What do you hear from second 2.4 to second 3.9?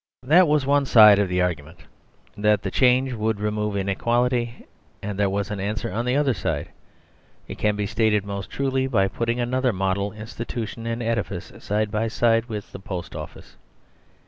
the change would remove